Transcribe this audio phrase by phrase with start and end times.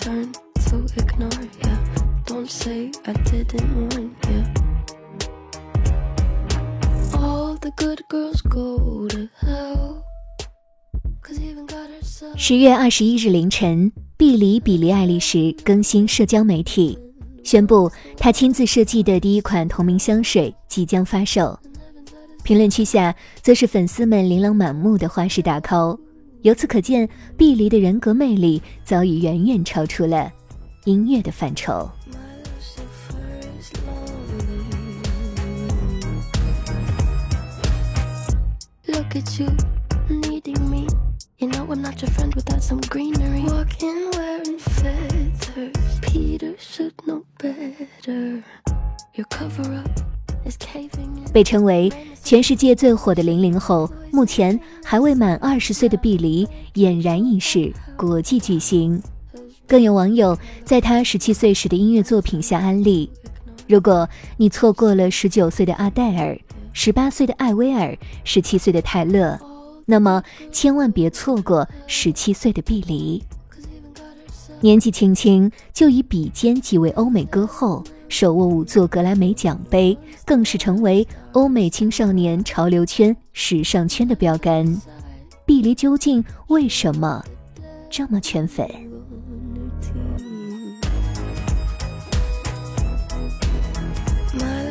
[0.00, 0.32] Turn
[0.66, 1.30] to ignore
[1.62, 1.76] ya.
[2.26, 4.44] Don't say I didn't warn ya.
[7.18, 10.02] All the good girls go to hell.
[12.36, 16.98] 十月二十一日凌晨，碧梨比利爱丽丝更新社交媒体，
[17.42, 21.58] 宣布她亲自设计的第一款同名香水即将发售。
[22.42, 25.98] 评论区下则是粉丝们琳琅满目的花式打 call，
[26.44, 27.08] 由此可见，
[27.38, 30.30] 碧梨的人格魅力早已远远超出了
[30.84, 31.90] 音乐的范畴。
[51.32, 51.90] 被称为。
[52.24, 59.00] 全世界最火的零零后，目前还未满二十岁的碧梨俨然已是国际巨星。
[59.66, 63.10] 更有网友在她十七岁时的音乐作品下安利：
[63.68, 64.08] 如果
[64.38, 66.38] 你错过了十九岁的阿黛尔、
[66.72, 69.38] 十八岁的艾薇儿、十七岁的泰勒，
[69.84, 73.22] 那么千万别错过十七岁的碧梨。
[74.62, 77.84] 年纪轻轻就以比肩几位欧美歌后，
[78.14, 84.64] 手握五座格莱美奖杯，更是成为欧美青少年潮流圈、时尚圈的标杆。
[85.44, 87.24] 碧梨究竟为什么
[87.90, 88.70] 这么圈粉
[94.38, 94.70] ？My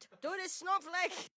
[0.00, 1.30] Cannot do this snowflake.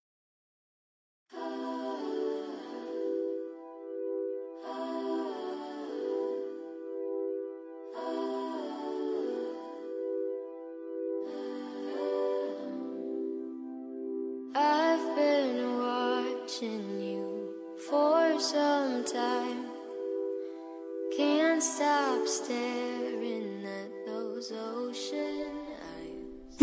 [14.56, 17.54] I've been watching you
[17.90, 19.66] for some time.
[21.18, 22.93] Can't stop staring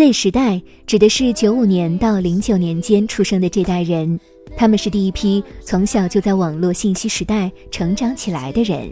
[0.01, 4.19] Z 时代指的是九五年到零九年间出生的这代人，
[4.57, 8.91] 他们是第一批从小就在网络信息时代成长起来的人，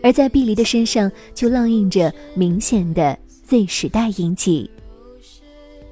[0.00, 4.70] 而在碧梨的身上就烙印着明显的 Z 时代印记。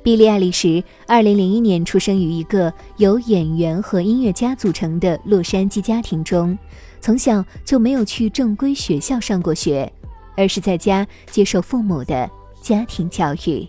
[0.04, 6.56] 碧莉·爱丽丝二零零一年出生于一个由演员和音乐家组成的洛杉矶家庭中，
[7.00, 9.92] 从小就没有去正规学校上过学，
[10.36, 12.30] 而是在家接受父母的
[12.62, 13.66] 家庭教育。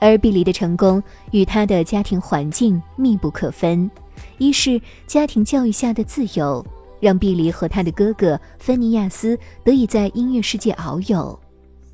[0.00, 3.90] 而碧梨的成功与她的家庭环境密不可分，
[4.38, 6.64] 一是家庭教育下的自由，
[7.00, 11.38] 让碧梨和他的哥哥芬尼亚斯得以在音乐世界遨游。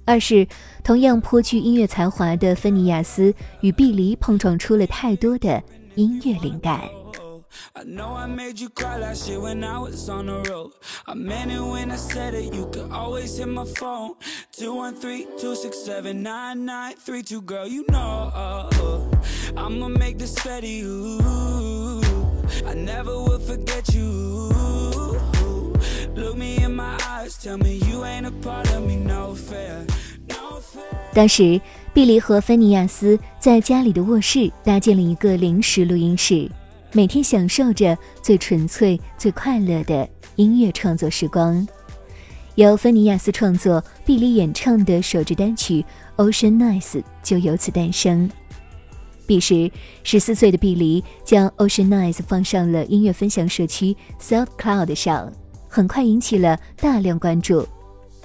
[0.06, 0.46] 二是
[0.82, 5.62] 同样颇具音乐才华的芬尼亚斯与碧梨碰撞出了太多的
[5.94, 6.82] 音乐灵感。
[7.76, 10.72] I know I made you cry last year when I was on the road.
[11.06, 12.54] I meant it when I said it.
[12.54, 14.14] You could always hit my phone.
[14.52, 17.42] 213 267 9932.
[17.42, 18.30] Girl, you know
[19.56, 20.82] I'ma make this steady.
[20.82, 22.00] Ooh,
[22.66, 24.50] I never will forget you.
[26.14, 27.36] Look me in my eyes.
[27.36, 28.96] Tell me you ain't a part of me.
[28.96, 29.84] No fair.
[30.28, 31.12] No fair.
[31.12, 31.60] 当时，
[31.92, 36.50] 碧梨和芬尼亚斯在家里的卧室搭建了一个临时录音室，
[36.96, 41.66] 每天享受着最纯粹、最快乐的音乐创作时光。
[42.54, 45.84] 由芬尼亚斯创作、碧梨演唱的首支单曲
[46.24, 48.30] 《Ocean Nice》就由此诞生。
[49.26, 49.68] 彼时，
[50.04, 55.32] 十四岁的碧梨将《Ocean Nice》放上了音乐分享社区 SoundCloud 上，
[55.68, 57.66] 很快引起了大量关注。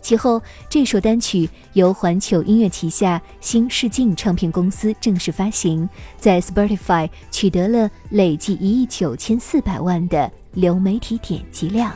[0.01, 5.87] 其后，这首单曲由环球音乐旗下新视镜唱片公司正式发行，
[6.17, 11.91] 在 Spotify 取得了累计一亿九千四百万的流媒体点击量。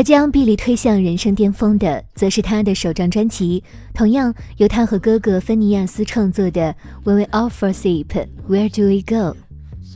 [0.00, 3.62] 而将碧莉推向人生巅峰的，则是她的首张专辑，
[3.92, 6.74] 同样由她和哥哥芬尼亚斯创作的
[7.04, 8.06] 《When We All Fall Asleep,
[8.48, 9.34] Where Do We Go》。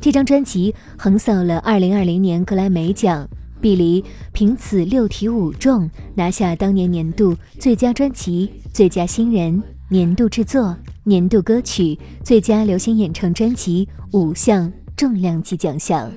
[0.02, 3.26] 这张专辑横扫了2020年格莱美奖，
[3.62, 4.04] 碧莉
[4.34, 16.12] 凭此六提五中，拿下当年年度最佳专辑、最佳新人、年度制作、年度歌曲、最佳流行演唱专辑五项重量级奖项。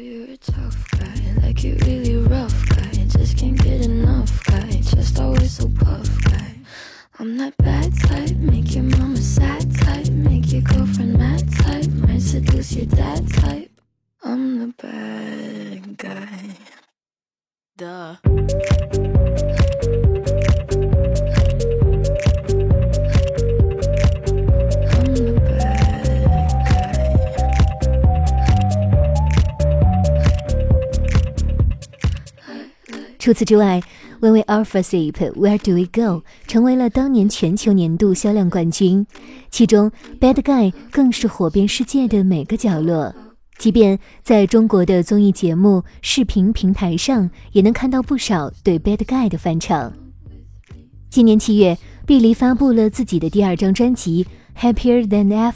[3.28, 6.56] Just can't get enough guy, just always so puff guy.
[7.20, 12.22] I'm that bad type, make your mama sad type, make your girlfriend mad type, might
[12.22, 13.70] seduce your dad type.
[14.24, 16.56] I'm the bad guy.
[17.76, 18.77] Duh.
[33.28, 33.82] 除此之外，
[34.26, 39.06] 《When We Are Asleep, Where Do We Go》成为了当年全球年度销量冠军，
[39.50, 43.14] 其中《Bad Guy》更是火遍世界的每个角落。
[43.58, 49.92] 即便在中国的综艺节目、视频平台上，也能看到不少对《Bad Guy》的翻唱。
[51.10, 54.26] 今年七月，碧梨发布了自己的第二张专辑
[54.74, 55.52] 《Happier Than Ever》。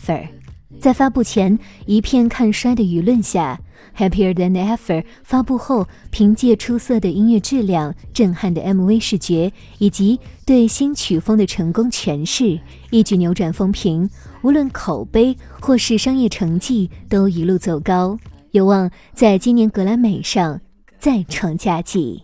[0.78, 3.58] 在发布前一片看衰的舆论下，
[3.98, 14.10] 《Happier Than Ever》发布后，凭借出色的音乐质量、震撼的 MV 视觉以及对新曲风的成功诠释，一举扭转风评。
[14.44, 18.18] 无论口碑或是商业成绩，都一路走高，
[18.52, 20.62] 有望在今年格莱美上
[20.98, 22.24] 再创佳绩。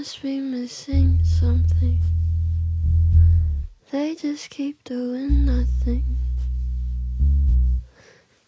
[0.00, 2.00] must be missing something.
[3.90, 6.16] They just keep doing nothing.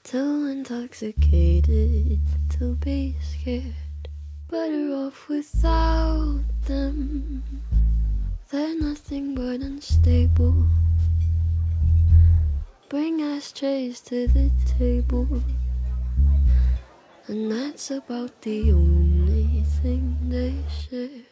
[0.02, 2.20] Too intoxicated
[2.56, 4.08] to be scared.
[4.48, 7.42] Better off without them.
[8.50, 10.68] They're nothing but unstable.
[12.88, 15.42] Bring ashtrays to the table.
[17.26, 21.31] And that's about the only thing they share.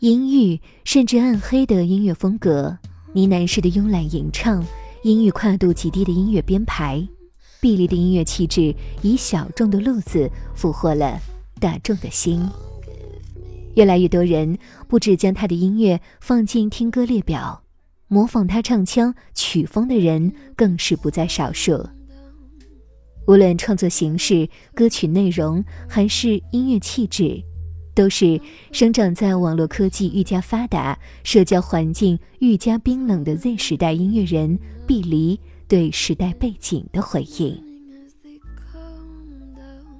[0.00, 2.76] 阴郁甚至暗黑的音乐风格，
[3.14, 4.62] 呢喃式的慵懒吟唱，
[5.02, 7.06] 音域跨度极低的音乐编排，
[7.60, 11.18] 碧丽的音乐气质以小众的路子俘获了
[11.58, 12.46] 大众的心。
[13.74, 14.58] 越来越多人
[14.88, 17.62] 不止将他的音乐放进听歌列表，
[18.08, 21.88] 模仿他唱腔曲风的人更是不在少数。
[23.26, 27.40] 无论创作形式、歌曲内容还是音乐气质，
[27.94, 28.40] 都是
[28.72, 37.56] 生长在网络科技愈加发达、社交环境愈加冰冷的 Z 时代音乐人毕黎对时代背景的回应。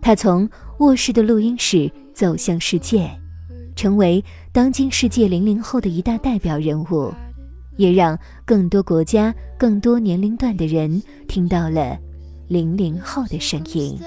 [0.02, 0.48] 他从
[0.78, 3.08] 卧室的录音室走向世界，
[3.80, 4.22] 成为
[4.52, 7.10] 当今世界零零后的一大代表人物，
[7.78, 11.98] 也让更多国家、更多年龄段的人听到了
[12.46, 13.98] 零零后的声音。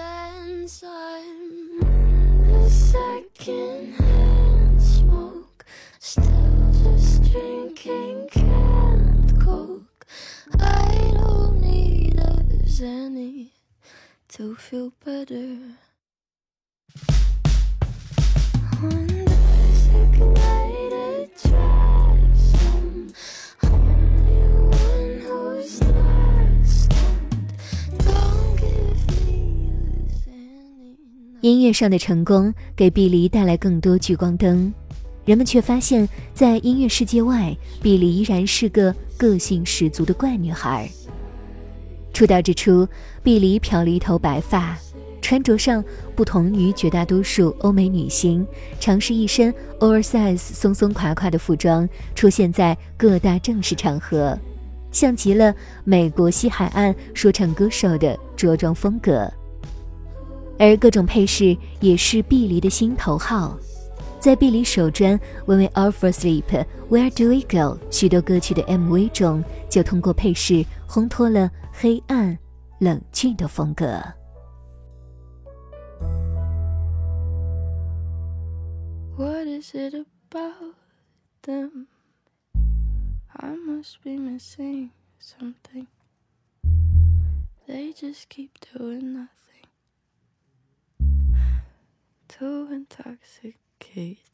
[14.38, 15.83] To feel better.
[31.42, 34.74] 音乐上的成功给碧梨带来更多聚光灯，
[35.25, 40.89] 人们却发现，在音乐世界外，碧梨依然是个个性十足的怪女孩。
[42.13, 42.88] 出道之初，
[43.22, 44.77] 碧梨漂了一头白发，
[45.24, 45.82] 穿着上
[46.18, 48.46] 不同于绝大多数欧美女星，
[48.77, 54.38] 尝试一身 oversize 松松垮垮的服装，出现在各大正式场合，
[54.92, 59.32] 像极了美国西海岸说唱歌手的着装风格。
[60.60, 63.58] 而各种配饰也是碧梨的心头好。
[64.20, 66.44] 在碧梨首专《When We All Fall Asleep》
[66.89, 67.80] ，Where Do We Go？
[67.89, 72.38] 许多歌曲的 MV 中，就通过配饰烘托了黑暗、
[72.80, 74.03] 冷峻的风格。
[79.63, 80.75] Is it about
[81.43, 81.88] them?
[83.39, 85.88] I must be missing something.
[87.65, 89.67] They just keep doing nothing.
[92.27, 94.33] Too intoxicated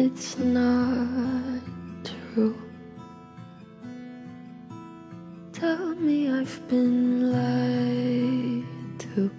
[0.00, 1.60] It's not
[2.02, 2.54] true.
[5.52, 8.64] Tell me I've been lied
[9.14, 9.30] to.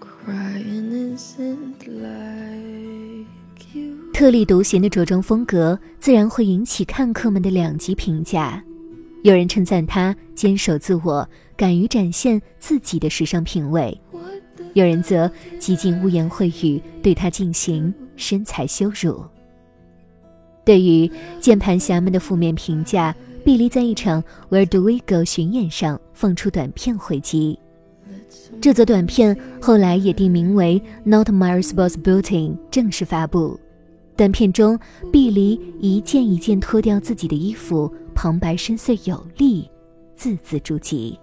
[0.00, 3.26] Crying isn't like
[3.74, 3.98] you.
[4.14, 8.64] 特立独行的着装风格，自然会引起看客们的两极评价。
[9.24, 13.92] 有人称赞她坚守自我，敢于展现自己的时尚品味；
[14.74, 19.24] 有人则极尽污言秽语，对他进行身材羞辱。
[20.64, 21.10] 对于
[21.40, 27.58] 键盘侠们的负面评价，碧梨在一场 Where Do We Go 巡演上放出短片回击。
[28.60, 33.58] 这则短片后来也定名为《Not My Responsibility》，正式发布。
[34.16, 34.78] 短片中，
[35.12, 39.70] 碧梨一件一件脱掉自己的衣服，旁白深邃有力，
[40.16, 41.16] 字字珠玑。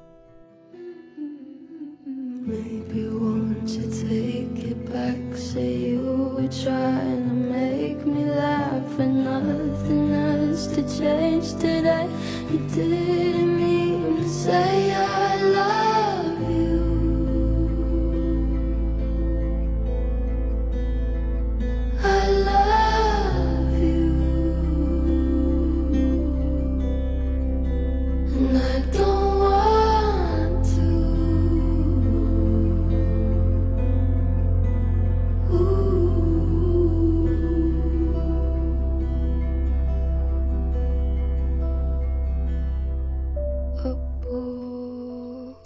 [6.47, 12.07] Trying to make me laugh, and nothing has to change today.
[12.51, 14.84] You didn't mean to say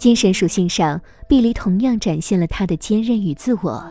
[0.00, 3.84] 精神属性上，碧梨同样展现了她的坚韧与自我。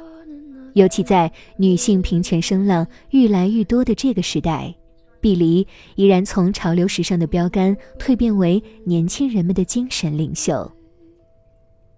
[0.73, 4.73] 尤其在女性平权声浪愈来愈多的这个时代，
[5.21, 10.69] 碧梨依然从潮流时尚的标杆蜕变为年轻人们的精神领袖。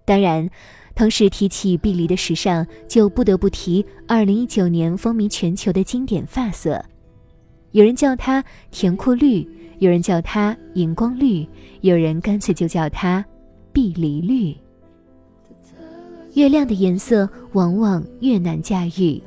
[0.03, 0.50] 当然，
[0.94, 6.84] 同时提起碧梨的时尚，就不得不提2019年风靡全球的经典发色。
[7.72, 9.48] 有人叫它甜酷绿，
[9.80, 11.48] 有人叫它荧光绿，
[11.80, 13.25] 有人干脆就叫它
[13.73, 14.55] 碧梨绿。
[16.33, 19.21] 越亮的颜色往往越难驾驭，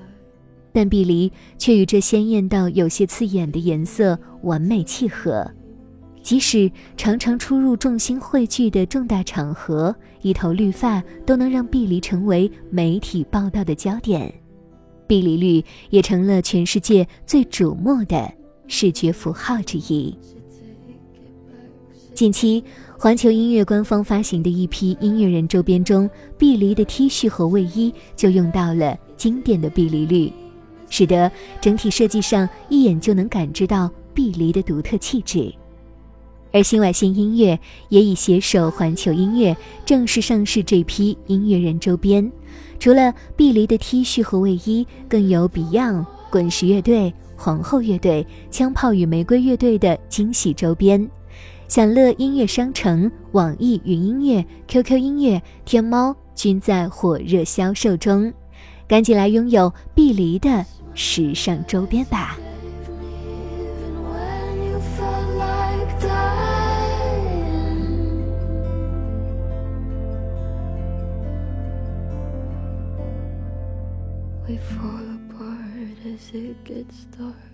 [0.72, 5.46] 但碧梨却与这鲜艳到有些刺眼的颜色完美契合。
[6.22, 14.32] 即使常常出入众星汇聚的重大场合，一头绿发都能让碧梨成为媒体报道的焦点。
[15.06, 18.32] 碧梨绿也成了全世界最瞩目的
[18.66, 20.16] 视觉符号之一。
[22.14, 22.62] 近期，
[22.96, 30.32] 环球音乐官方发行的一批音乐人周边中，碧梨的 T 恤和卫衣就用到了经典的碧梨绿，
[30.88, 31.28] 使得
[31.60, 35.52] 整体设计上一眼就能感知到碧梨的独特气质。
[36.52, 42.30] 而新外星音乐也已携手环球音乐正式上市这批音乐人周边，
[42.78, 51.10] 除了碧梨的 T 恤和卫衣，更有 Beyond、滚石乐队、皇后乐队、枪炮与玫瑰乐队的惊喜周边。
[51.66, 58.32] 享乐音乐商城网易云音乐 qq 音乐天猫均在火热销售中。
[58.86, 62.38] 赶紧来拥有碧梨的时尚周边吧。
[74.46, 77.53] We fall apart as it gets dark.